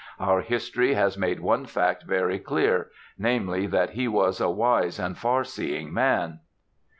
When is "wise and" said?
4.49-5.15